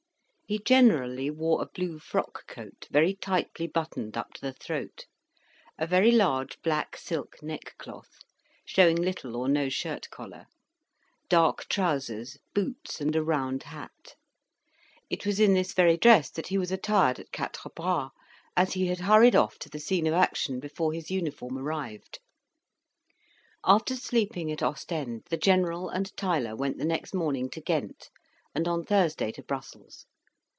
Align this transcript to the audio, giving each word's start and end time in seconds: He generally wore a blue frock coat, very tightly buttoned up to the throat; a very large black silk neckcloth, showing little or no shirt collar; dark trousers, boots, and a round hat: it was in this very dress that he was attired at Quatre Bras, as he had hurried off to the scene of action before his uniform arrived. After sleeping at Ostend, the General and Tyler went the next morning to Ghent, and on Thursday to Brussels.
He 0.47 0.59
generally 0.59 1.29
wore 1.29 1.61
a 1.61 1.65
blue 1.65 1.97
frock 1.97 2.45
coat, 2.45 2.85
very 2.91 3.13
tightly 3.15 3.67
buttoned 3.67 4.17
up 4.17 4.33
to 4.33 4.41
the 4.41 4.51
throat; 4.51 5.05
a 5.77 5.87
very 5.87 6.11
large 6.11 6.61
black 6.61 6.97
silk 6.97 7.41
neckcloth, 7.41 8.19
showing 8.65 8.97
little 8.97 9.37
or 9.37 9.47
no 9.47 9.69
shirt 9.69 10.09
collar; 10.09 10.47
dark 11.29 11.69
trousers, 11.69 12.37
boots, 12.53 12.99
and 12.99 13.15
a 13.15 13.23
round 13.23 13.63
hat: 13.63 14.15
it 15.09 15.25
was 15.25 15.39
in 15.39 15.53
this 15.53 15.71
very 15.71 15.95
dress 15.95 16.29
that 16.31 16.47
he 16.47 16.57
was 16.57 16.69
attired 16.69 17.17
at 17.17 17.31
Quatre 17.31 17.69
Bras, 17.73 18.09
as 18.57 18.73
he 18.73 18.87
had 18.87 18.99
hurried 18.99 19.37
off 19.37 19.57
to 19.59 19.69
the 19.69 19.79
scene 19.79 20.05
of 20.05 20.13
action 20.13 20.59
before 20.59 20.91
his 20.91 21.09
uniform 21.09 21.57
arrived. 21.57 22.19
After 23.63 23.95
sleeping 23.95 24.51
at 24.51 24.61
Ostend, 24.61 25.23
the 25.29 25.37
General 25.37 25.87
and 25.87 26.13
Tyler 26.17 26.57
went 26.57 26.77
the 26.77 26.83
next 26.83 27.13
morning 27.13 27.49
to 27.51 27.61
Ghent, 27.61 28.09
and 28.53 28.67
on 28.67 28.83
Thursday 28.83 29.31
to 29.31 29.43
Brussels. 29.43 30.07